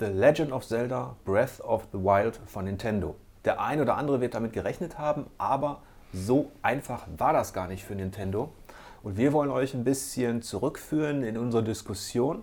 [0.00, 3.16] The Legend of Zelda Breath of the Wild von Nintendo.
[3.44, 5.82] Der ein oder andere wird damit gerechnet haben, aber
[6.14, 8.50] so einfach war das gar nicht für Nintendo.
[9.02, 12.40] Und wir wollen euch ein bisschen zurückführen in unsere Diskussion,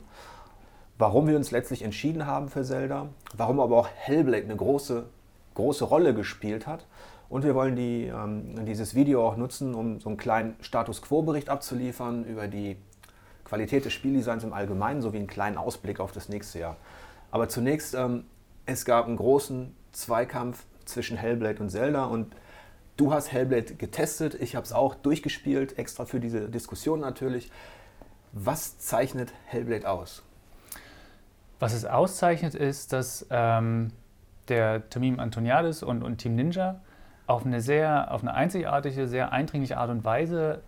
[1.00, 5.08] warum wir uns letztlich entschieden haben für Zelda, warum aber auch Hellblade eine große,
[5.56, 6.86] große Rolle gespielt hat.
[7.28, 11.50] Und wir wollen die, ähm, dieses Video auch nutzen, um so einen kleinen Status Quo-Bericht
[11.50, 12.78] abzuliefern über die
[13.46, 16.78] Qualität des Spieldesigns im Allgemeinen sowie einen kleinen Ausblick auf das nächste Jahr.
[17.32, 18.26] Aber zunächst, ähm,
[18.66, 22.34] es gab einen großen Zweikampf zwischen Hellblade und Zelda und
[22.98, 27.52] Du hast Hellblade getestet, ich habe es auch durchgespielt, extra für diese Diskussion natürlich.
[28.34, 30.24] Was zeichnet Hellblade aus?
[31.60, 33.92] Was es auszeichnet, ist, dass ähm,
[34.48, 36.82] der Tamim Antoniadis und, und Team Ninja
[37.28, 40.62] auf eine sehr, auf eine einzigartige, sehr eindringliche Art und Weise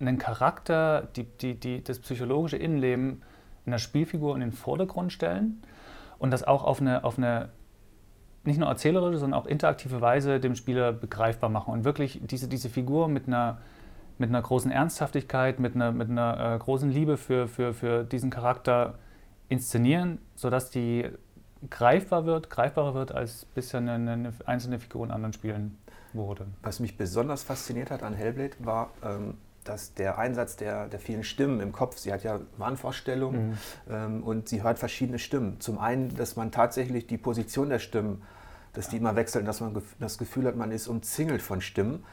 [0.00, 3.22] einen Charakter, die, die, die, das psychologische Innenleben
[3.66, 5.62] einer Spielfigur in den Vordergrund stellen
[6.24, 7.50] und das auch auf eine, auf eine
[8.44, 12.70] nicht nur erzählerische, sondern auch interaktive Weise dem Spieler begreifbar machen und wirklich diese, diese
[12.70, 13.58] Figur mit einer,
[14.16, 18.30] mit einer großen Ernsthaftigkeit, mit einer, mit einer äh, großen Liebe für, für, für diesen
[18.30, 18.94] Charakter
[19.50, 21.10] inszenieren, sodass die
[21.68, 25.76] greifbar wird, greifbarer wird, als bisher eine, eine einzelne Figur in anderen Spielen
[26.14, 26.46] wurde.
[26.62, 31.24] Was mich besonders fasziniert hat an Hellblade war, ähm, dass der Einsatz der, der vielen
[31.24, 33.58] Stimmen im Kopf, sie hat ja Wahnvorstellungen mhm.
[33.90, 35.60] ähm, und sie hört verschiedene Stimmen.
[35.60, 38.22] Zum einen, dass man tatsächlich die Position der Stimmen,
[38.74, 42.04] dass die immer wechseln, dass man das Gefühl hat, man ist umzingelt von Stimmen.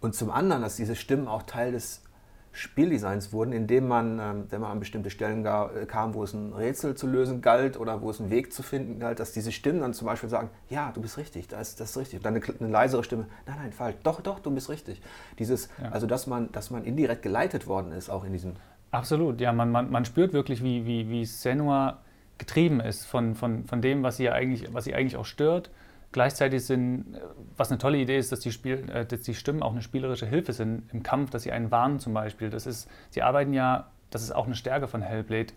[0.00, 2.02] Und zum anderen, dass diese Stimmen auch Teil des
[2.52, 6.52] Spieldesigns wurden, indem man, ähm, wenn man an bestimmte Stellen äh, kam, wo es ein
[6.52, 9.80] Rätsel zu lösen galt oder wo es einen Weg zu finden galt, dass diese Stimmen
[9.80, 12.22] dann zum Beispiel sagen, ja, du bist richtig, das, das ist richtig.
[12.22, 15.00] dann eine, eine, leisere Stimme, nein, nein, falsch, doch, doch, du bist richtig.
[15.38, 15.90] Dieses, ja.
[15.90, 18.54] also dass man, dass man indirekt geleitet worden ist, auch in diesem.
[18.90, 21.98] Absolut, ja, man, man, man spürt wirklich, wie, wie, wie Senua
[22.38, 25.70] getrieben ist von, von, von dem, was sie, eigentlich, was sie eigentlich auch stört
[26.10, 27.18] Gleichzeitig sind,
[27.56, 30.26] was eine tolle Idee ist, dass die, Spiel, äh, dass die Stimmen auch eine spielerische
[30.26, 32.48] Hilfe sind im Kampf, dass sie einen warnen zum Beispiel.
[32.48, 35.52] Das ist, sie arbeiten ja, das ist auch eine Stärke von Hellblade,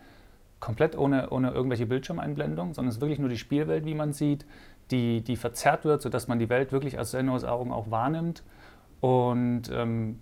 [0.60, 4.46] komplett ohne, ohne irgendwelche Bildschirmeinblendung, sondern es ist wirklich nur die Spielwelt, wie man sieht,
[4.92, 8.44] die, die verzerrt wird, sodass man die Welt wirklich aus Senuas Augen auch wahrnimmt.
[9.00, 10.20] Und ähm,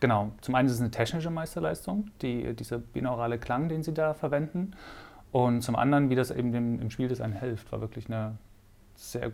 [0.00, 4.14] genau, zum einen ist es eine technische Meisterleistung, die, dieser binaurale Klang, den sie da
[4.14, 4.72] verwenden.
[5.32, 8.38] Und zum anderen, wie das eben dem, im Spieldesign hilft, war wirklich eine
[8.96, 9.32] sehr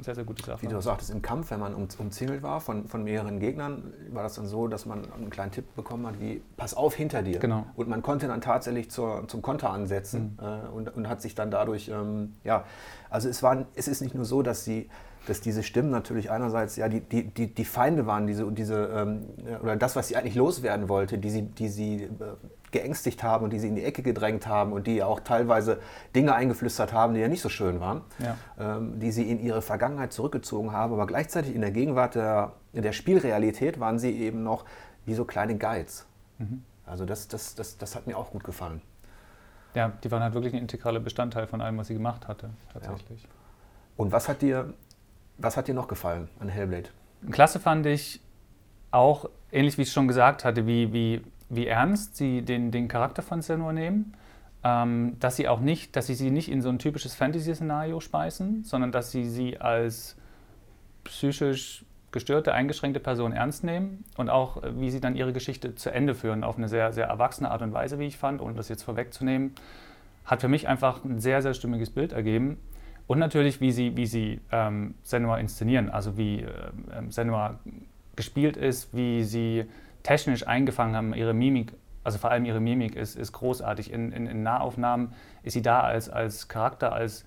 [0.00, 0.62] sehr, sehr gute Sache.
[0.62, 4.22] Wie du sagtest, im Kampf, wenn man um, umzingelt war von, von mehreren Gegnern, war
[4.22, 7.38] das dann so, dass man einen kleinen Tipp bekommen hat, wie pass auf hinter dir.
[7.38, 7.66] Genau.
[7.76, 10.46] Und man konnte dann tatsächlich zur, zum Konter ansetzen mhm.
[10.46, 12.64] äh, und, und hat sich dann dadurch, ähm, ja,
[13.10, 14.88] also es, war, es ist nicht nur so, dass sie
[15.28, 19.26] dass diese Stimmen natürlich einerseits ja die, die, die, die Feinde waren, diese, diese, ähm,
[19.62, 22.08] oder das, was sie eigentlich loswerden wollte, die sie, die sie äh,
[22.70, 25.80] geängstigt haben und die sie in die Ecke gedrängt haben und die auch teilweise
[26.14, 28.36] Dinge eingeflüstert haben, die ja nicht so schön waren, ja.
[28.58, 32.92] ähm, die sie in ihre Vergangenheit zurückgezogen haben, aber gleichzeitig in der Gegenwart der, der
[32.92, 34.64] Spielrealität waren sie eben noch
[35.04, 36.06] wie so kleine Guides.
[36.38, 36.62] Mhm.
[36.84, 38.80] Also das, das, das, das hat mir auch gut gefallen.
[39.74, 43.22] Ja, die waren halt wirklich ein integraler Bestandteil von allem, was sie gemacht hatte, tatsächlich.
[43.22, 43.28] Ja.
[43.96, 44.72] Und was hat dir,
[45.38, 46.90] was hat dir noch gefallen an Hellblade?
[47.30, 48.20] Klasse fand ich
[48.90, 53.22] auch, ähnlich wie ich schon gesagt hatte, wie, wie wie ernst sie den, den Charakter
[53.22, 54.14] von Senua nehmen,
[54.64, 58.64] ähm, dass sie auch nicht, dass sie sie nicht in so ein typisches Fantasy-Szenario speisen,
[58.64, 60.16] sondern dass sie sie als
[61.04, 65.90] psychisch gestörte, eingeschränkte Person ernst nehmen und auch, äh, wie sie dann ihre Geschichte zu
[65.90, 68.68] Ende führen, auf eine sehr, sehr erwachsene Art und Weise, wie ich fand, ohne das
[68.68, 69.54] jetzt vorwegzunehmen,
[70.24, 72.58] hat für mich einfach ein sehr, sehr stimmiges Bild ergeben.
[73.06, 76.48] Und natürlich, wie sie, wie sie ähm, Senua inszenieren, also wie äh,
[77.08, 77.58] Senua
[78.16, 79.66] gespielt ist, wie sie
[80.02, 81.72] technisch eingefangen haben, ihre Mimik,
[82.02, 83.92] also vor allem ihre Mimik ist, ist großartig.
[83.92, 85.12] In, in, in Nahaufnahmen
[85.42, 87.24] ist sie da als, als Charakter, als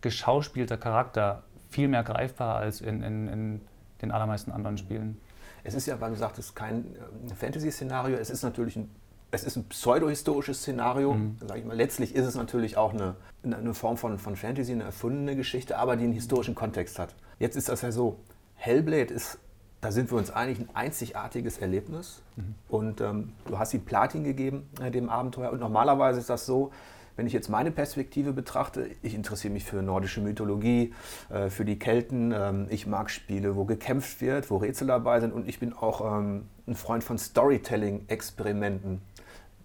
[0.00, 3.60] geschauspielter Charakter viel mehr greifbar als in, in, in
[4.02, 5.20] den allermeisten anderen Spielen.
[5.64, 8.90] Es ist ja, weil du sagtest, kein äh, Fantasy-Szenario, es ist natürlich ein
[9.30, 11.14] es ist ein pseudohistorisches Szenario.
[11.14, 11.36] Mhm.
[11.46, 11.76] Sag ich mal.
[11.76, 15.96] Letztlich ist es natürlich auch eine, eine Form von, von Fantasy, eine erfundene Geschichte, aber
[15.96, 17.14] die einen historischen Kontext hat.
[17.38, 18.18] Jetzt ist das ja so,
[18.54, 19.38] Hellblade ist
[19.80, 22.22] da sind wir uns einig, ein einzigartiges Erlebnis.
[22.36, 22.54] Mhm.
[22.68, 25.52] Und ähm, du hast ihm Platin gegeben, äh, dem Abenteuer.
[25.52, 26.72] Und normalerweise ist das so,
[27.18, 30.94] wenn ich jetzt meine Perspektive betrachte, ich interessiere mich für nordische Mythologie,
[31.30, 32.32] äh, für die Kelten.
[32.32, 35.32] Ähm, ich mag Spiele, wo gekämpft wird, wo Rätsel dabei sind.
[35.32, 39.02] Und ich bin auch ähm, ein Freund von Storytelling-Experimenten,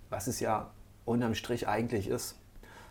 [0.10, 0.72] was es ja
[1.06, 2.38] unterm Strich eigentlich ist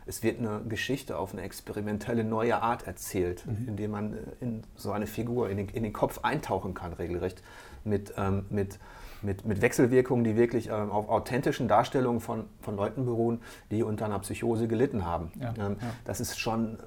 [0.04, 3.68] es wird eine Geschichte auf eine experimentelle neue Art erzählt, mhm.
[3.68, 7.42] indem man äh, in so eine Figur, in den, in den, Kopf eintauchen kann, regelrecht,
[7.84, 8.78] mit, ähm, mit
[9.22, 13.40] mit, mit Wechselwirkungen, die wirklich ähm, auf authentischen Darstellungen von, von Leuten beruhen,
[13.70, 15.32] die unter einer Psychose gelitten haben.
[15.40, 15.88] Ja, ähm, ja.
[16.04, 16.78] Das ist schon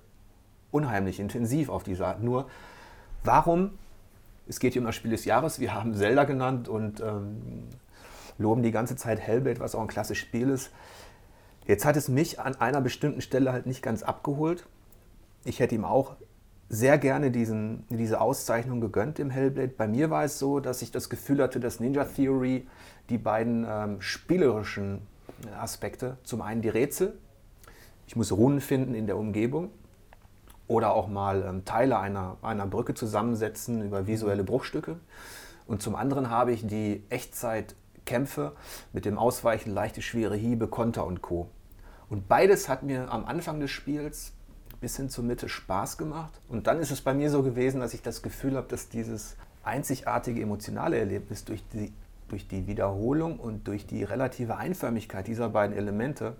[0.71, 2.21] unheimlich intensiv auf diese Art.
[2.21, 2.49] Nur,
[3.23, 3.71] warum?
[4.47, 5.59] Es geht hier um das Spiel des Jahres.
[5.59, 7.67] Wir haben Zelda genannt und ähm,
[8.37, 10.71] loben die ganze Zeit Hellblade, was auch ein klassisches Spiel ist.
[11.65, 14.67] Jetzt hat es mich an einer bestimmten Stelle halt nicht ganz abgeholt.
[15.45, 16.15] Ich hätte ihm auch
[16.69, 19.69] sehr gerne diesen, diese Auszeichnung gegönnt im Hellblade.
[19.69, 22.67] Bei mir war es so, dass ich das Gefühl hatte, dass Ninja Theory
[23.09, 25.01] die beiden ähm, spielerischen
[25.59, 27.17] Aspekte, zum einen die Rätsel,
[28.07, 29.69] ich muss Runen finden in der Umgebung
[30.67, 34.99] oder auch mal ähm, Teile einer, einer Brücke zusammensetzen über visuelle Bruchstücke.
[35.67, 38.53] Und zum anderen habe ich die Echtzeitkämpfe
[38.93, 41.49] mit dem Ausweichen, leichte, schwere Hiebe, Konter und Co.
[42.09, 44.34] Und beides hat mir am Anfang des Spiels
[44.85, 46.39] bis hin zur Mitte Spaß gemacht.
[46.47, 49.35] Und dann ist es bei mir so gewesen, dass ich das Gefühl habe, dass dieses
[49.63, 51.91] einzigartige emotionale Erlebnis durch die,
[52.27, 56.35] durch die Wiederholung und durch die relative Einförmigkeit dieser beiden Elemente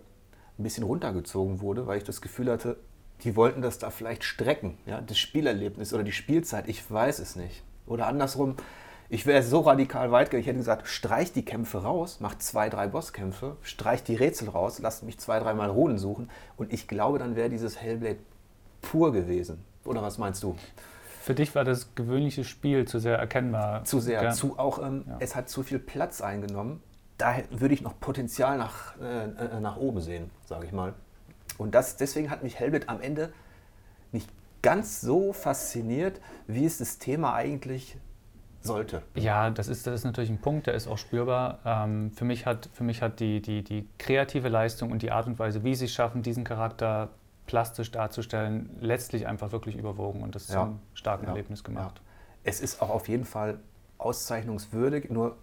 [0.59, 2.77] ein bisschen runtergezogen wurde, weil ich das Gefühl hatte,
[3.23, 7.35] die wollten das da vielleicht strecken, ja, das Spielerlebnis oder die Spielzeit, ich weiß es
[7.35, 7.63] nicht.
[7.87, 8.57] Oder andersrum,
[9.09, 12.69] ich wäre so radikal weit gegangen, ich hätte gesagt, streich die Kämpfe raus, mach zwei,
[12.69, 17.17] drei Bosskämpfe, streich die Rätsel raus, lasst mich zwei, dreimal Runen suchen und ich glaube,
[17.17, 18.19] dann wäre dieses Hellblade
[18.85, 19.63] pur gewesen.
[19.83, 20.55] Oder was meinst du?
[21.21, 23.83] Für dich war das gewöhnliche Spiel zu sehr erkennbar.
[23.83, 24.31] Zu sehr, Ja.
[24.31, 25.17] zu auch, ähm, Ja.
[25.19, 26.81] es hat zu viel Platz eingenommen.
[27.17, 30.93] Da würde ich noch Potenzial nach, äh, äh, nach oben sehen, sage ich mal.
[31.57, 33.31] Und das, deswegen hat mich Hellblade am Ende
[34.11, 34.29] nicht
[34.61, 37.97] ganz so fasziniert, wie es das Thema eigentlich
[38.61, 39.01] sollte.
[39.15, 41.59] Ja, das ist, das ist natürlich ein Punkt, der ist auch spürbar.
[41.65, 45.27] Ähm, für mich hat, für mich hat die, die, die kreative Leistung und die Art
[45.27, 47.09] und Weise, wie sie es schaffen, diesen Charakter
[47.45, 50.63] plastisch darzustellen, letztlich einfach wirklich überwogen und das Ja.
[50.63, 51.29] zum starken Ja.
[51.31, 52.01] Erlebnis gemacht.
[52.43, 53.59] Es ist auch auf jeden Fall
[53.97, 55.35] auszeichnungswürdig, nur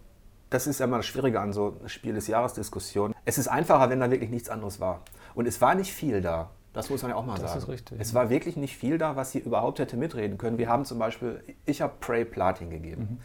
[0.50, 3.14] das ist ja immer das Schwierige an so Spiel des Jahres Diskussionen.
[3.24, 5.00] Es ist einfacher, wenn da wirklich nichts anderes war.
[5.34, 6.50] Und es war nicht viel da.
[6.74, 7.58] Das muss man ja auch mal Das sagen.
[7.62, 10.58] ist richtig, Es war wirklich nicht viel da, was hier überhaupt hätte mitreden können.
[10.58, 13.02] Wir haben zum Beispiel, ich habe Prey Platin gegeben.
[13.02, 13.18] Mhm.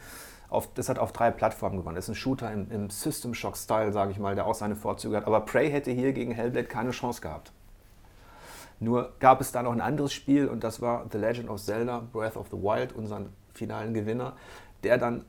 [0.50, 1.95] Auf, das hat auf drei Plattformen gewonnen.
[1.95, 4.75] Das ist ein Shooter im, im System Shock Style, sage ich mal, der auch seine
[4.77, 5.25] Vorzüge hat.
[5.27, 7.51] Aber Prey hätte hier gegen Hellblade keine Chance gehabt.
[8.79, 12.03] Nur gab es da noch ein anderes Spiel und das war The Legend of Zelda
[12.12, 14.35] Breath of the Wild, unseren finalen Gewinner,
[14.83, 15.25] der dann,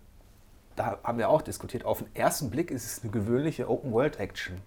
[0.76, 4.60] da haben wir auch diskutiert, auf den ersten Blick ist es eine gewöhnliche Open-World-Action.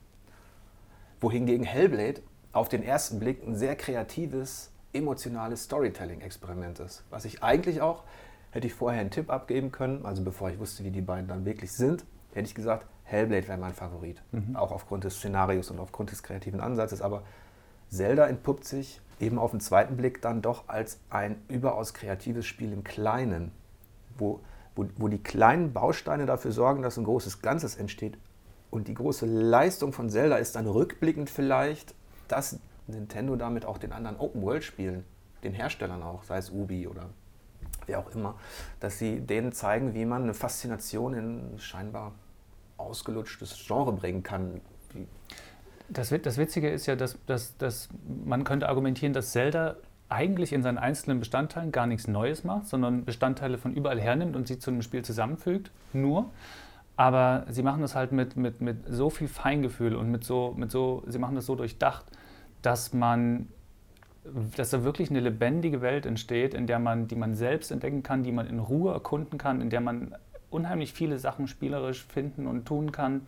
[1.20, 2.22] Wohingegen Hellblade
[2.54, 7.04] auf den ersten Blick ein sehr kreatives, emotionales Storytelling-Experiment ist.
[7.12, 8.04] Was ich eigentlich auch,
[8.50, 11.46] hätte ich vorher einen Tipp abgeben können, also bevor ich wusste, wie die beiden dann
[11.46, 14.22] wirklich sind, hätte ich gesagt, Hellblade wäre mein Favorit.
[14.56, 17.02] Auch aufgrund des Szenarios und aufgrund des kreativen Ansatzes.
[17.02, 17.24] Aber
[17.92, 22.72] Zelda entpuppt sich eben auf den zweiten Blick dann doch als ein überaus kreatives Spiel
[22.72, 23.52] im Kleinen,
[24.18, 24.40] wo,
[24.76, 28.18] wo, wo die kleinen Bausteine dafür sorgen, dass ein großes Ganzes entsteht.
[28.70, 31.94] Und die große Leistung von Zelda ist dann rückblickend vielleicht,
[32.30, 35.04] dass Nintendo damit auch den anderen Open-World-Spielen,
[35.44, 37.10] den Herstellern auch, sei es Ubi oder
[37.86, 38.36] wer auch immer,
[38.80, 42.14] dass sie denen zeigen, wie man eine Faszination in scheinbar
[42.78, 44.62] ausgelutschtes Genre bringen kann.
[45.94, 47.90] Das, das Witzige ist ja, dass, dass, dass
[48.26, 49.76] man könnte argumentieren, dass Zelda
[50.12, 54.48] eigentlich in seinen einzelnen Bestandteilen gar nichts Neues macht, sondern Bestandteile von überall hernimmt und
[54.48, 55.72] sie zu einem Spiel zusammenfügt.
[55.94, 56.32] Nur.
[56.98, 60.70] Aber sie machen das halt mit, mit, mit so viel Feingefühl und mit so, mit
[60.70, 62.06] so, sie machen das so durchdacht,
[62.62, 63.48] dass man,
[64.58, 68.24] dass da wirklich eine lebendige Welt entsteht, in der man, die man selbst entdecken kann,
[68.24, 70.14] die man in Ruhe erkunden kann, in der man
[70.50, 73.22] unheimlich viele Sachen spielerisch finden und tun kann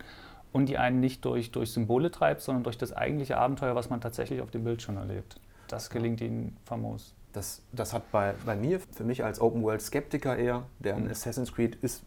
[0.54, 4.00] und die einen nicht durch, durch Symbole treibt, sondern durch das eigentliche Abenteuer, was man
[4.00, 5.40] tatsächlich auf dem Bildschirm erlebt.
[5.68, 7.12] Das gelingt ihnen famos.
[7.32, 11.74] Das, das hat bei, bei mir, für mich als Open-World-Skeptiker eher, der ein Assassin's Creed
[11.82, 12.04] ist,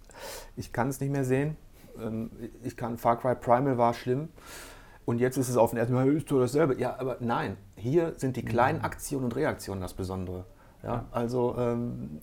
[0.56, 1.58] ich kann es nicht mehr sehen.
[2.02, 2.32] Ähm,
[2.64, 4.30] Ich kann, Far Cry Primal war schlimm.
[5.06, 6.80] Und jetzt ist es auf den ersten Mal, ist doch dasselbe.
[6.80, 10.46] Ja, aber nein, hier sind die kleinen Aktionen und Reaktionen das Besondere.
[10.84, 11.06] Ja, Ja.
[11.12, 12.22] also ähm,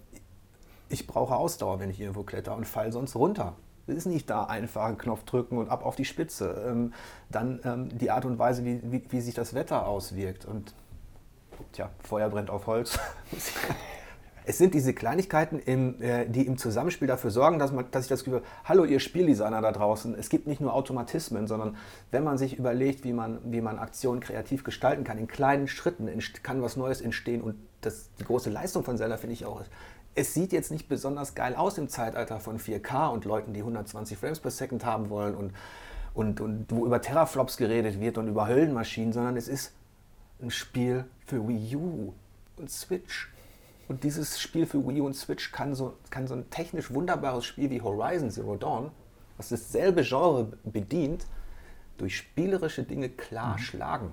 [0.88, 3.56] ich brauche Ausdauer, wenn ich irgendwo kletter und fall sonst runter.
[3.86, 6.64] Es ist nicht da einfach einen Knopf drücken und ab auf die Spitze.
[6.66, 6.94] Ähm,
[7.30, 10.44] dann ähm, die Art und Weise, wie, wie, wie sich das Wetter auswirkt.
[10.44, 10.74] Und
[11.72, 12.98] tja, Feuer brennt auf Holz.
[14.46, 18.08] es sind diese Kleinigkeiten, im, äh, die im Zusammenspiel dafür sorgen, dass, man, dass ich
[18.08, 21.76] das Gefühl habe, hallo ihr Spieldesigner da draußen, es gibt nicht nur Automatismen, sondern
[22.10, 26.08] wenn man sich überlegt, wie man, wie man Aktionen kreativ gestalten kann, in kleinen Schritten
[26.42, 29.62] kann was Neues entstehen und das, die große Leistung von Zelda finde ich auch,
[30.14, 34.16] es sieht jetzt nicht besonders geil aus im Zeitalter von 4K und Leuten, die 120
[34.16, 35.52] Frames per Second haben wollen und,
[36.14, 39.72] und, und wo über Teraflops geredet wird und über Höllenmaschinen, sondern es ist
[40.40, 42.12] ein Spiel für Wii U
[42.56, 43.30] und Switch.
[43.88, 47.44] Und dieses Spiel für Wii U und Switch kann so, kann so ein technisch wunderbares
[47.44, 48.90] Spiel wie Horizon Zero Dawn
[49.36, 51.26] was dasselbe Genre bedient,
[51.98, 53.58] durch spielerische Dinge klar mhm.
[53.58, 54.12] schlagen.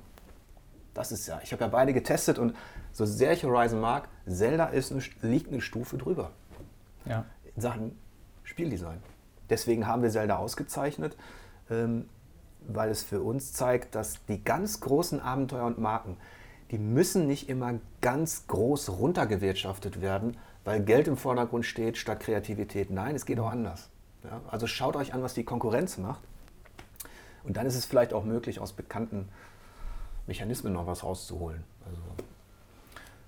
[0.94, 2.56] Das ist ja, ich habe ja beide getestet und
[2.92, 6.32] so sehr ich Horizon mag, Zelda ist eine, liegt eine Stufe drüber.
[7.06, 7.26] Ja.
[7.56, 7.98] In Sachen
[8.44, 9.02] Spieldesign.
[9.50, 11.16] Deswegen haben wir Zelda ausgezeichnet,
[11.70, 12.10] ähm,
[12.68, 16.18] weil es für uns zeigt, dass die ganz großen Abenteuer und Marken,
[16.72, 22.92] die müssen nicht immer ganz groß runtergewirtschaftet werden, weil Geld im Vordergrund steht statt Kreativität.
[22.92, 23.90] Nein, es geht auch anders.
[24.24, 24.42] Ja?
[24.50, 26.24] Also schaut euch an, was die Konkurrenz macht.
[27.44, 29.28] Und dann ist es vielleicht auch möglich, aus bekannten
[30.28, 31.64] Mechanismen noch was rauszuholen.
[31.86, 32.02] Also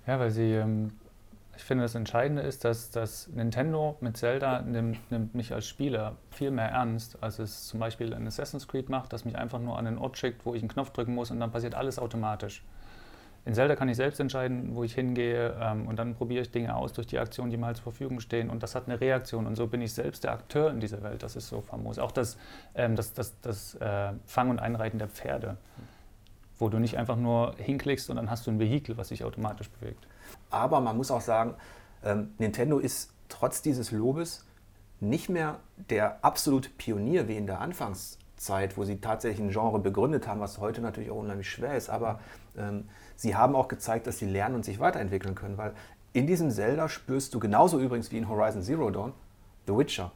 [0.06, 0.92] ja, weil sie, ähm,
[1.56, 6.16] ich finde, das Entscheidende ist, dass, dass Nintendo mit Zelda nimmt, nimmt mich als Spieler
[6.30, 9.78] viel mehr ernst, als es zum Beispiel in Assassin's Creed macht, das mich einfach nur
[9.78, 12.62] an den Ort schickt, wo ich einen Knopf drücken muss und dann passiert alles automatisch.
[13.46, 16.74] In Zelda kann ich selbst entscheiden, wo ich hingehe ähm, und dann probiere ich Dinge
[16.74, 19.46] aus durch die Aktionen, die mir halt zur Verfügung stehen und das hat eine Reaktion
[19.46, 21.22] und so bin ich selbst der Akteur in dieser Welt.
[21.22, 21.98] Das ist so famos.
[21.98, 22.38] Auch das,
[22.74, 25.58] ähm, das, das, das äh, Fangen und Einreiten der Pferde,
[26.58, 29.70] wo du nicht einfach nur hinklickst und dann hast du ein Vehikel, was sich automatisch
[29.70, 30.06] bewegt.
[30.50, 31.54] Aber man muss auch sagen,
[32.04, 34.46] ähm, Nintendo ist trotz dieses Lobes
[35.00, 35.58] nicht mehr
[35.90, 40.58] der absolute Pionier wie in der Anfangszeit, wo sie tatsächlich ein Genre begründet haben, was
[40.58, 41.90] heute natürlich auch unheimlich schwer ist.
[41.90, 42.20] Aber
[42.56, 45.74] ähm, sie haben auch gezeigt, dass sie lernen und sich weiterentwickeln können, weil
[46.12, 49.12] in diesem Zelda spürst du genauso übrigens wie in Horizon Zero Dawn
[49.66, 50.12] The Witcher.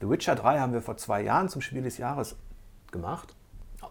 [0.00, 2.36] The Witcher 3 haben wir vor zwei Jahren zum Spiel des Jahres
[2.90, 3.34] gemacht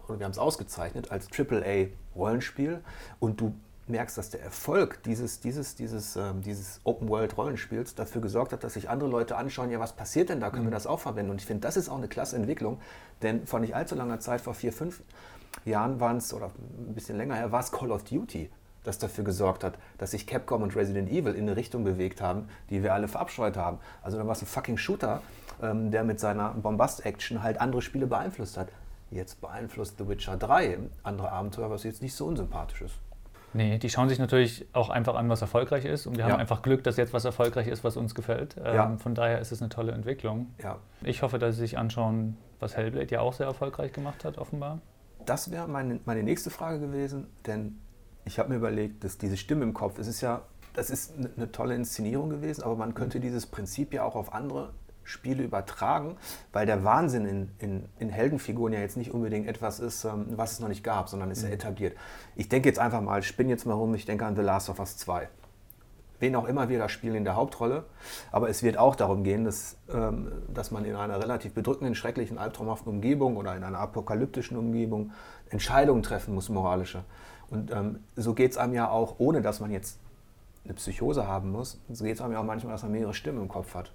[0.08, 2.80] und wir haben es ausgezeichnet als AAA-Rollenspiel
[3.20, 3.54] und du
[3.86, 8.88] merkst, dass der Erfolg dieses, dieses, dieses, ähm, dieses Open-World-Rollenspiels dafür gesorgt hat, dass sich
[8.88, 10.68] andere Leute anschauen, ja, was passiert denn da, können mhm.
[10.68, 11.30] wir das auch verwenden?
[11.30, 12.80] Und ich finde, das ist auch eine klasse Entwicklung,
[13.22, 15.02] denn vor nicht allzu langer Zeit, vor vier, fünf
[15.64, 16.46] Jahren waren es, oder
[16.78, 18.50] ein bisschen länger her, war es Call of Duty,
[18.84, 22.48] das dafür gesorgt hat, dass sich Capcom und Resident Evil in eine Richtung bewegt haben,
[22.70, 23.78] die wir alle verabscheut haben.
[24.02, 25.22] Also da war es ein fucking Shooter,
[25.62, 28.68] ähm, der mit seiner Bombast-Action halt andere Spiele beeinflusst hat.
[29.10, 32.94] Jetzt beeinflusst The Witcher 3 andere Abenteuer, was jetzt nicht so unsympathisch ist.
[33.54, 36.06] Nee, die schauen sich natürlich auch einfach an, was erfolgreich ist.
[36.06, 36.32] Und wir ja.
[36.32, 38.56] haben einfach Glück, dass jetzt was erfolgreich ist, was uns gefällt.
[38.58, 38.96] Ähm, ja.
[38.98, 40.52] Von daher ist es eine tolle Entwicklung.
[40.60, 40.78] Ja.
[41.02, 44.80] Ich hoffe, dass sie sich anschauen, was Hellblade ja auch sehr erfolgreich gemacht hat, offenbar.
[45.24, 47.78] Das wäre meine, meine nächste Frage gewesen, denn
[48.24, 50.42] ich habe mir überlegt, dass diese Stimme im Kopf, es ist ja,
[50.74, 54.72] das ist eine tolle Inszenierung gewesen, aber man könnte dieses Prinzip ja auch auf andere
[55.04, 56.16] Spiele übertragen,
[56.52, 60.52] weil der Wahnsinn in, in, in Heldenfiguren ja jetzt nicht unbedingt etwas ist, ähm, was
[60.52, 61.54] es noch nicht gab, sondern ist ja mhm.
[61.54, 61.96] etabliert.
[62.34, 64.78] Ich denke jetzt einfach mal, spinne jetzt mal rum, ich denke an The Last of
[64.78, 65.28] Us 2
[66.24, 67.84] wen auch immer wir da spielen in der Hauptrolle.
[68.32, 72.38] Aber es wird auch darum gehen, dass, ähm, dass man in einer relativ bedrückenden, schrecklichen,
[72.38, 75.12] albtraumhaften Umgebung oder in einer apokalyptischen Umgebung
[75.50, 77.04] Entscheidungen treffen muss, moralische.
[77.50, 80.00] Und ähm, so geht es einem ja auch, ohne dass man jetzt
[80.64, 83.42] eine Psychose haben muss, so geht es einem ja auch manchmal, dass man mehrere Stimmen
[83.42, 83.92] im Kopf hat.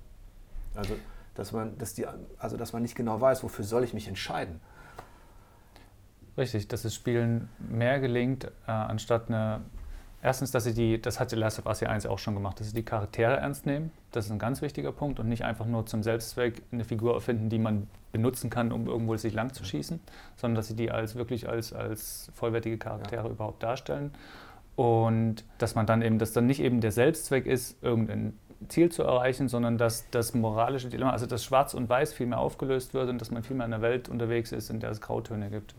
[0.75, 0.95] Also
[1.35, 2.05] dass man, dass die,
[2.37, 4.59] also dass man nicht genau weiß, wofür soll ich mich entscheiden.
[6.37, 9.61] Richtig, dass das Spielen mehr gelingt, äh, anstatt eine
[10.21, 12.67] Erstens, dass sie die, das hat The Last of Us 1 auch schon gemacht, dass
[12.67, 13.91] sie die Charaktere ernst nehmen.
[14.11, 17.49] Das ist ein ganz wichtiger Punkt und nicht einfach nur zum Selbstzweck eine Figur erfinden,
[17.49, 20.01] die man benutzen kann, um irgendwo sich lang zu schießen,
[20.35, 23.31] sondern dass sie die als wirklich als, als vollwertige Charaktere ja.
[23.31, 24.11] überhaupt darstellen.
[24.75, 28.37] Und dass man dann eben, dass dann nicht eben der Selbstzweck ist, irgendein
[28.67, 32.39] Ziel zu erreichen, sondern dass das moralische Dilemma, also dass Schwarz und Weiß viel mehr
[32.39, 34.99] aufgelöst wird und dass man viel mehr in einer Welt unterwegs ist, in der es
[34.99, 35.75] Grautöne gibt.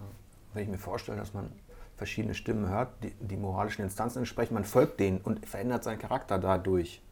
[0.55, 1.53] Wenn ich mir vorstelle, dass man
[1.97, 6.39] verschiedene Stimmen hört, die, die moralischen Instanzen entsprechen, man folgt denen und verändert seinen Charakter
[6.39, 7.03] dadurch,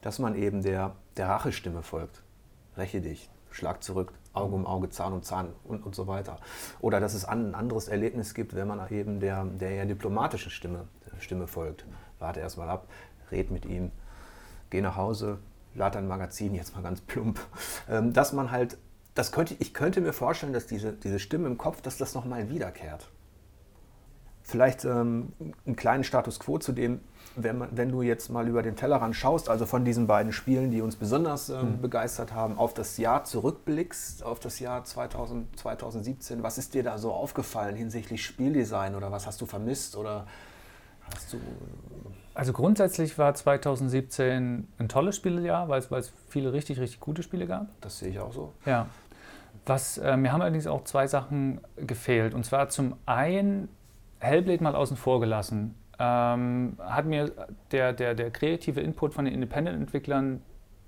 [0.00, 2.22] dass man eben der, der Rachestimme folgt.
[2.76, 6.38] Räche dich, schlag zurück, Auge um Auge, Zahn um Zahn und, und so weiter.
[6.80, 10.88] Oder dass es ein anderes Erlebnis gibt, wenn man eben der, der eher diplomatischen Stimme,
[11.20, 11.86] Stimme folgt.
[12.18, 12.88] Warte erstmal ab,
[13.30, 13.92] red mit ihm,
[14.70, 15.38] geh nach Hause,
[15.74, 17.40] lad dein Magazin, jetzt mal ganz plump.
[17.88, 18.78] Ähm, dass man halt,
[19.14, 22.50] das könnte, ich könnte mir vorstellen, dass diese, diese Stimme im Kopf, dass das nochmal
[22.50, 23.08] wiederkehrt
[24.46, 25.32] vielleicht ähm,
[25.66, 27.00] einen kleinen Status quo zu dem,
[27.34, 30.70] wenn, man, wenn du jetzt mal über den Tellerrand schaust, also von diesen beiden Spielen,
[30.70, 31.80] die uns besonders ähm, mhm.
[31.80, 36.96] begeistert haben, auf das Jahr zurückblickst, auf das Jahr 2000, 2017, was ist dir da
[36.96, 40.26] so aufgefallen hinsichtlich Spieldesign oder was hast du vermisst oder
[41.14, 41.38] hast du...
[42.34, 47.22] Also grundsätzlich war 2017 ein tolles Spielejahr, weil es, weil es viele richtig, richtig gute
[47.22, 47.68] Spiele gab.
[47.80, 48.52] Das sehe ich auch so.
[48.66, 48.88] Ja.
[49.64, 52.34] Was, äh, mir haben allerdings auch zwei Sachen gefehlt.
[52.34, 53.68] Und zwar zum einen
[54.18, 57.32] Hellblade mal außen vor gelassen, ähm, hat mir
[57.72, 60.42] der, der, der kreative Input von den Independent-Entwicklern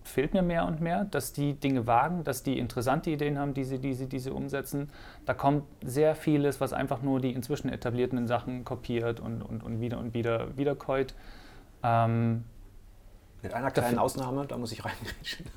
[0.08, 3.64] fehlt mir mehr und mehr, dass die Dinge wagen, dass die interessante Ideen haben, die
[3.64, 4.90] sie, die sie, die sie umsetzen.
[5.26, 9.80] Da kommt sehr vieles, was einfach nur die inzwischen etablierten Sachen kopiert und, und, und
[9.80, 11.14] wieder und wieder wiederkäut.
[11.82, 12.44] Ähm,
[13.42, 14.02] Mit einer kleinen Dafür.
[14.02, 15.46] Ausnahme, da muss ich reingrätschen.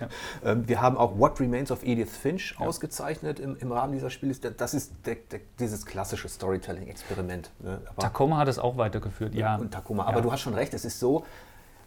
[0.00, 0.08] Ja.
[0.44, 2.66] Ähm, wir haben auch What Remains of Edith Finch ja.
[2.66, 4.34] ausgezeichnet im, im, Rahmen dieser Spiele.
[4.34, 7.50] Das ist der, der, dieses klassische Storytelling-Experiment.
[7.60, 7.80] Ne?
[7.98, 9.56] Tacoma hat es auch weitergeführt, ja.
[9.56, 10.04] Und Tacoma.
[10.04, 11.24] Aber du hast schon recht, es ist so,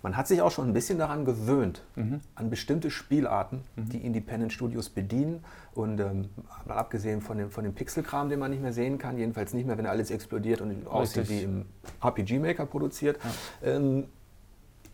[0.01, 2.22] man hat sich auch schon ein bisschen daran gewöhnt, mhm.
[2.36, 3.89] an bestimmte Spielarten, mhm.
[3.89, 5.44] die Independent Studios bedienen.
[5.74, 6.30] Und ähm,
[6.66, 9.68] mal abgesehen von dem, von dem Pixelkram, den man nicht mehr sehen kann, jedenfalls nicht
[9.68, 11.66] mehr, wenn alles explodiert und aussieht wie im
[12.04, 13.20] RPG-Maker produziert,
[13.63, 13.72] ja.
[13.75, 14.06] ähm,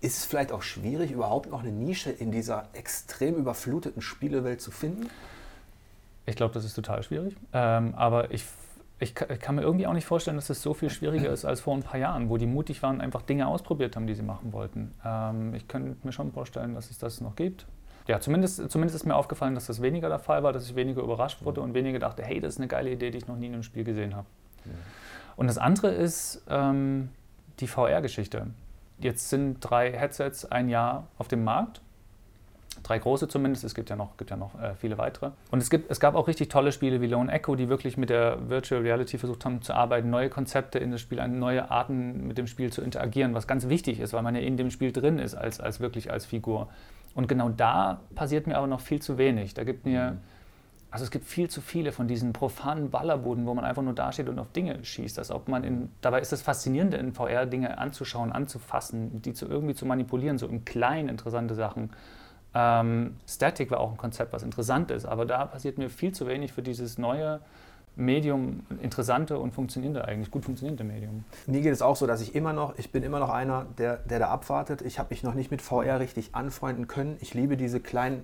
[0.02, 4.70] ist es vielleicht auch schwierig, überhaupt noch eine Nische in dieser extrem überfluteten Spielewelt zu
[4.72, 5.10] finden?
[6.26, 7.36] Ich glaube, das ist total schwierig.
[7.54, 8.44] Ähm, aber ich
[9.00, 11.76] ich kann, mir irgendwie auch nicht vorstellen, dass es so viel schwieriger ist als vor
[11.76, 14.94] ein paar Jahren, wo die mutig waren, einfach Dinge ausprobiert haben, die sie machen wollten.
[15.04, 17.66] Ähm, ich könnte mir schon vorstellen, dass es das noch gibt.
[18.08, 21.02] Ja, zumindest, zumindest ist mir aufgefallen, dass das weniger der Fall war, dass ich weniger
[21.02, 23.48] überrascht wurde und weniger dachte, hey, das ist eine geile Idee, die ich noch nie
[23.48, 24.28] in einem Spiel gesehen habe.
[25.36, 27.10] Und das andere ist ähm,
[27.60, 28.48] die VR-Geschichte.
[29.00, 31.82] Jetzt sind drei Headsets ein Jahr auf dem Markt
[32.84, 35.32] drei große zumindest, es gibt ja noch, gibt ja noch äh, viele weitere.
[35.52, 38.10] Und es, gibt, es gab auch richtig tolle Spiele wie Lone Echo, die wirklich mit
[38.10, 42.38] der Virtual Reality versucht haben zu arbeiten, neue Konzepte in das Spiel, neue Arten mit
[42.38, 45.18] dem Spiel zu interagieren, was ganz wichtig ist, weil man ja in dem Spiel drin
[45.18, 46.68] ist, als, als wirklich als Figur.
[47.16, 49.54] Und genau da passiert mir aber noch viel zu wenig.
[49.54, 50.18] Da gibt mir, mhm.
[50.92, 54.28] also es gibt viel zu viele von diesen profanen Ballerbuden, wo man einfach nur dasteht
[54.28, 55.20] und auf Dinge schießt.
[55.20, 59.48] Als ob man in, dabei ist das Faszinierende in VR, Dinge anzuschauen, anzufassen, die zu
[59.48, 61.92] irgendwie zu manipulieren, so im Kleinen interessante Sachen.
[62.56, 66.28] Ähm, Static war auch ein Konzept, was interessant ist, aber da passiert mir viel zu
[66.28, 67.40] wenig für dieses neue
[67.96, 71.26] Medium, interessante und funktionierende eigentlich, gut funktionierende Medium.
[71.46, 73.98] Mir geht es auch so, dass ich immer noch, ich bin immer noch einer, der,
[73.98, 74.82] der da abwartet.
[74.82, 77.18] Ich habe mich noch nicht mit VR richtig anfreunden können.
[77.22, 78.24] Ich liebe diese kleinen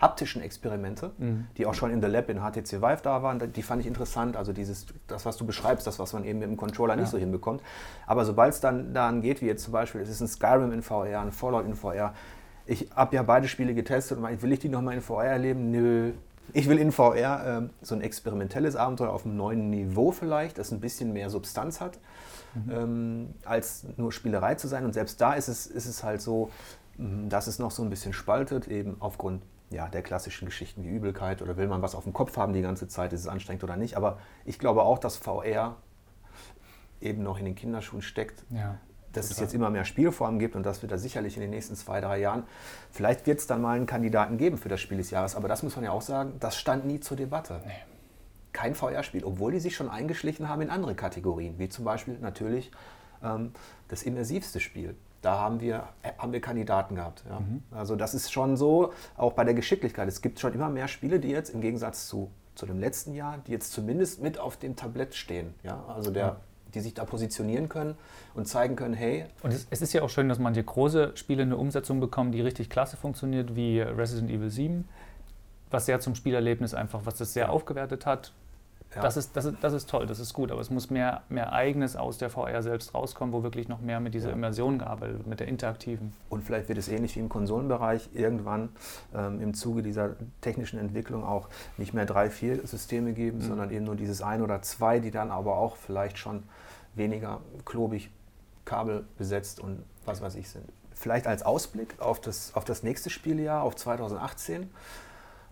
[0.00, 1.46] haptischen Experimente, mhm.
[1.56, 4.36] die auch schon in The Lab in HTC Vive da waren, die fand ich interessant.
[4.36, 7.00] Also dieses, das, was du beschreibst, das, was man eben mit dem Controller ja.
[7.00, 7.62] nicht so hinbekommt.
[8.06, 10.82] Aber sobald es dann daran geht, wie jetzt zum Beispiel, es ist ein Skyrim in
[10.82, 12.14] VR, ein Fallout in VR,
[12.66, 15.70] ich habe ja beide Spiele getestet und meine, will ich die nochmal in VR erleben?
[15.70, 16.12] Nö.
[16.52, 20.70] Ich will in VR äh, so ein experimentelles Abenteuer auf einem neuen Niveau vielleicht, das
[20.70, 21.98] ein bisschen mehr Substanz hat,
[22.54, 22.70] mhm.
[22.70, 24.84] ähm, als nur Spielerei zu sein.
[24.84, 26.50] Und selbst da ist es, ist es halt so,
[26.98, 30.88] mm, dass es noch so ein bisschen spaltet, eben aufgrund ja, der klassischen Geschichten wie
[30.88, 33.64] Übelkeit oder will man was auf dem Kopf haben die ganze Zeit, ist es anstrengend
[33.64, 33.96] oder nicht.
[33.96, 35.76] Aber ich glaube auch, dass VR
[37.00, 38.44] eben noch in den Kinderschuhen steckt.
[38.50, 38.78] Ja
[39.16, 41.74] dass es jetzt immer mehr Spielformen gibt und das wird da sicherlich in den nächsten
[41.74, 42.44] zwei, drei Jahren.
[42.90, 45.62] Vielleicht wird es dann mal einen Kandidaten geben für das Spiel des Jahres, aber das
[45.62, 47.60] muss man ja auch sagen, das stand nie zur Debatte.
[47.64, 47.72] Nee.
[48.52, 52.70] Kein VR-Spiel, obwohl die sich schon eingeschlichen haben in andere Kategorien, wie zum Beispiel natürlich
[53.22, 53.52] ähm,
[53.88, 54.96] das immersivste Spiel.
[55.22, 57.24] Da haben wir, äh, haben wir Kandidaten gehabt.
[57.28, 57.40] Ja.
[57.40, 57.62] Mhm.
[57.70, 60.08] Also das ist schon so, auch bei der Geschicklichkeit.
[60.08, 63.38] Es gibt schon immer mehr Spiele, die jetzt im Gegensatz zu, zu dem letzten Jahr,
[63.46, 65.54] die jetzt zumindest mit auf dem Tablett stehen.
[65.62, 65.84] Ja.
[65.88, 66.36] Also der, ja
[66.74, 67.96] die sich da positionieren können
[68.34, 69.26] und zeigen können, hey.
[69.42, 72.40] Und es, es, ist ja auch schön, dass manche große Spiele eine Umsetzung bekommen, die
[72.40, 74.88] richtig klasse funktioniert, wie Resident Evil 7,
[75.70, 78.32] was sehr zum Spielerlebnis einfach, was das sehr aufgewertet hat,
[78.94, 79.02] ja.
[79.02, 81.52] Das, ist, das, ist, das ist toll, das ist gut, aber es muss mehr, mehr
[81.52, 84.32] Eigenes aus der VR selbst rauskommen, wo wirklich noch mehr mit dieser.
[84.32, 86.12] Immersion gearbeitet wird, mit der interaktiven.
[86.28, 88.70] Und vielleicht wird es ähnlich wie im Konsolenbereich irgendwann
[89.14, 93.42] ähm, im Zuge dieser technischen Entwicklung auch nicht mehr drei, vier Systeme geben, mhm.
[93.42, 96.42] sondern eben nur dieses ein oder zwei, die dann aber auch vielleicht schon
[96.94, 98.10] weniger klobig
[98.64, 100.64] Kabel besetzt und was weiß ich sind.
[100.94, 104.70] Vielleicht als Ausblick auf das, auf das nächste Spieljahr, auf 2018.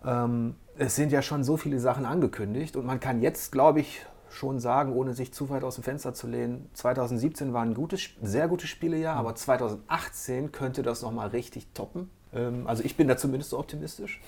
[0.05, 4.05] Ähm, es sind ja schon so viele Sachen angekündigt und man kann jetzt, glaube ich,
[4.29, 8.09] schon sagen, ohne sich zu weit aus dem Fenster zu lehnen, 2017 war ein gutes,
[8.21, 12.09] sehr gutes Spielejahr, aber 2018 könnte das nochmal richtig toppen.
[12.33, 14.21] Ähm, also ich bin da zumindest so optimistisch.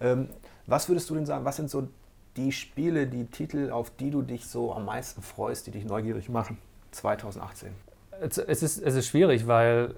[0.00, 0.28] Ähm,
[0.66, 1.88] was würdest du denn sagen, was sind so
[2.36, 6.28] die Spiele, die Titel, auf die du dich so am meisten freust, die dich neugierig
[6.28, 6.58] machen
[6.92, 7.72] 2018?
[8.20, 9.94] Es ist, es ist schwierig, weil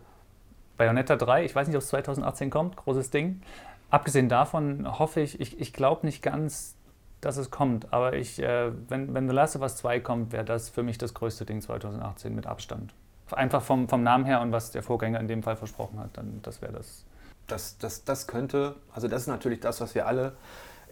[0.76, 3.42] Bayonetta 3, ich weiß nicht, ob es 2018 kommt, großes Ding.
[3.90, 6.76] Abgesehen davon hoffe ich, ich, ich glaube nicht ganz,
[7.20, 10.44] dass es kommt, aber ich, äh, wenn, wenn The Last of Us 2 kommt, wäre
[10.44, 12.94] das für mich das größte Ding 2018 mit Abstand.
[13.32, 16.40] Einfach vom, vom Namen her und was der Vorgänger in dem Fall versprochen hat, dann
[16.42, 17.04] das wäre das.
[17.46, 18.04] Das, das.
[18.04, 20.34] das könnte, also das ist natürlich das, was wir alle,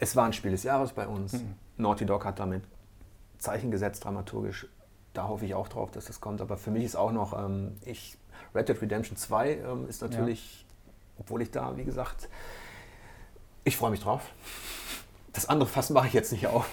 [0.01, 1.33] es war ein Spiel des Jahres bei uns.
[1.33, 1.55] Mhm.
[1.77, 2.63] Naughty Dog hat damit
[3.39, 4.67] Zeichen gesetzt, dramaturgisch.
[5.15, 6.41] Da hoffe ich auch drauf, dass das kommt.
[6.41, 8.17] Aber für mich ist auch noch, ähm, ich,
[8.55, 10.93] Red Dead Redemption 2 ähm, ist natürlich, ja.
[11.21, 12.29] obwohl ich da, wie gesagt,
[13.65, 14.23] ich freue mich drauf.
[15.33, 16.69] Das andere Fass mache ich jetzt nicht auf.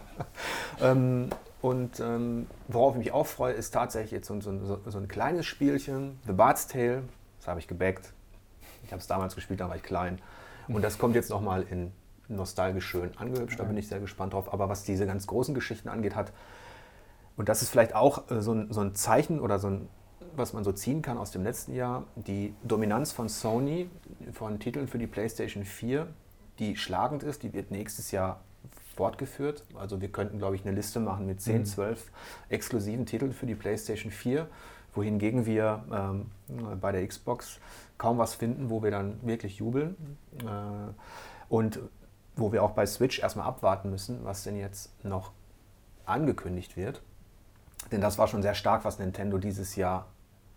[0.80, 1.30] ähm,
[1.62, 5.46] und ähm, worauf ich mich auch freue, ist tatsächlich jetzt so, so, so, ein kleines
[5.46, 7.02] Spielchen, The Bard's Tale.
[7.38, 8.12] Das habe ich gebackt.
[8.84, 10.20] Ich habe es damals gespielt, da war ich klein.
[10.68, 11.92] Und das kommt jetzt nochmal in
[12.28, 13.58] nostalgisch schön angehübscht.
[13.58, 14.52] Da bin ich sehr gespannt drauf.
[14.52, 16.32] Aber was diese ganz großen Geschichten angeht, hat,
[17.36, 19.88] und das ist vielleicht auch äh, so, ein, so ein Zeichen oder so ein
[20.36, 23.90] was man so ziehen kann aus dem letzten Jahr, die Dominanz von Sony
[24.32, 26.06] von Titeln für die PlayStation 4,
[26.58, 28.40] die schlagend ist, die wird nächstes Jahr
[28.96, 29.64] fortgeführt.
[29.74, 31.64] Also wir könnten, glaube ich, eine Liste machen mit 10, mhm.
[31.64, 32.12] 12
[32.48, 34.46] exklusiven Titeln für die PlayStation 4,
[34.94, 36.30] wohingegen wir ähm,
[36.80, 37.60] bei der Xbox
[37.96, 39.96] kaum was finden, wo wir dann wirklich jubeln.
[40.40, 40.92] Äh,
[41.48, 41.80] und
[42.36, 45.32] wo wir auch bei Switch erstmal abwarten müssen, was denn jetzt noch
[46.06, 47.02] angekündigt wird.
[47.92, 50.06] Denn das war schon sehr stark, was Nintendo dieses Jahr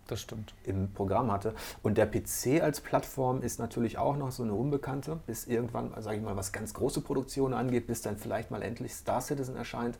[0.06, 0.54] das stimmt.
[0.64, 1.54] im Programm hatte.
[1.82, 6.18] Und der PC als Plattform ist natürlich auch noch so eine Unbekannte, bis irgendwann, sage
[6.18, 9.98] ich mal, was ganz große Produktionen angeht, bis dann vielleicht mal endlich Star Citizen erscheint.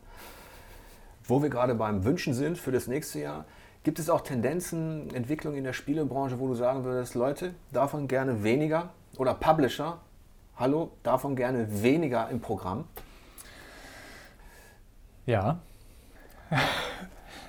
[1.23, 3.45] Wo wir gerade beim Wünschen sind für das nächste Jahr,
[3.83, 8.43] gibt es auch Tendenzen, Entwicklungen in der Spielebranche, wo du sagen würdest, Leute, davon gerne
[8.43, 9.99] weniger oder Publisher,
[10.57, 12.85] hallo, davon gerne weniger im Programm?
[15.25, 15.59] Ja.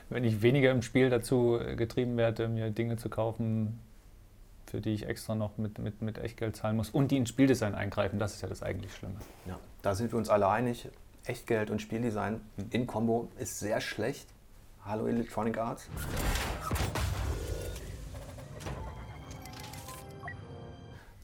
[0.09, 3.81] Wenn ich weniger im Spiel dazu getrieben werde, mir Dinge zu kaufen,
[4.67, 7.75] für die ich extra noch mit, mit, mit Echtgeld zahlen muss und die ins Spieldesign
[7.75, 9.17] eingreifen, das ist ja das eigentlich Schlimme.
[9.47, 10.89] Ja, da sind wir uns alle einig.
[11.25, 12.41] Echtgeld und Spieldesign
[12.71, 14.29] in Kombo ist sehr schlecht.
[14.85, 15.89] Hallo Electronic Arts.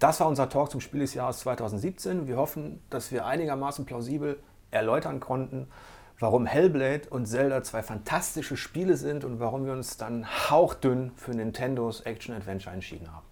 [0.01, 2.27] Das war unser Talk zum Spiel des Jahres 2017.
[2.27, 4.41] Wir hoffen, dass wir einigermaßen plausibel
[4.73, 5.69] erläutern konnten,
[6.23, 11.33] warum Hellblade und Zelda zwei fantastische Spiele sind und warum wir uns dann hauchdünn für
[11.33, 13.27] Nintendos Action Adventure entschieden haben.